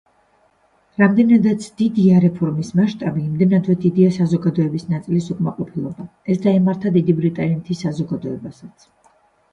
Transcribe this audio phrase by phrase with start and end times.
[1.01, 8.89] რამდენადაც დიდია რეფორმის მასშტაბი, იმდენადვე დიდია საზოგადოების ნაწილის უკმაყოფილება, ეს დაემართა დიდი ბრიტანეთის საზოგადოებასაც.